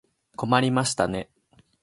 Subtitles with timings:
[0.35, 1.29] 困りましたね。